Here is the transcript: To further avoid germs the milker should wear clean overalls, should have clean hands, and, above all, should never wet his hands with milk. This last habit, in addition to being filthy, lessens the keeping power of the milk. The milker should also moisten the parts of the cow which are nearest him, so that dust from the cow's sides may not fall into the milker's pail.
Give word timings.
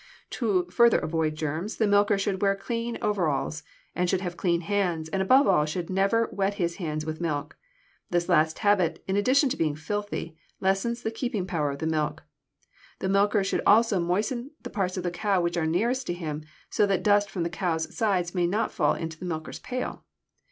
To 0.31 0.65
further 0.71 0.97
avoid 0.97 1.35
germs 1.35 1.77
the 1.77 1.85
milker 1.85 2.17
should 2.17 2.41
wear 2.41 2.55
clean 2.55 2.97
overalls, 3.03 3.61
should 4.07 4.21
have 4.21 4.35
clean 4.35 4.61
hands, 4.61 5.09
and, 5.09 5.21
above 5.21 5.45
all, 5.45 5.67
should 5.67 5.91
never 5.91 6.27
wet 6.31 6.55
his 6.55 6.77
hands 6.77 7.05
with 7.05 7.21
milk. 7.21 7.55
This 8.09 8.27
last 8.27 8.57
habit, 8.65 9.03
in 9.07 9.15
addition 9.15 9.47
to 9.49 9.57
being 9.57 9.75
filthy, 9.75 10.35
lessens 10.59 11.03
the 11.03 11.11
keeping 11.11 11.45
power 11.45 11.69
of 11.69 11.77
the 11.77 11.85
milk. 11.85 12.23
The 12.97 13.09
milker 13.09 13.43
should 13.43 13.61
also 13.67 13.99
moisten 13.99 14.49
the 14.63 14.71
parts 14.71 14.97
of 14.97 15.03
the 15.03 15.11
cow 15.11 15.39
which 15.39 15.55
are 15.55 15.67
nearest 15.67 16.07
him, 16.07 16.45
so 16.71 16.87
that 16.87 17.03
dust 17.03 17.29
from 17.29 17.43
the 17.43 17.49
cow's 17.51 17.95
sides 17.95 18.33
may 18.33 18.47
not 18.47 18.71
fall 18.71 18.95
into 18.95 19.19
the 19.19 19.25
milker's 19.25 19.59
pail. 19.59 20.03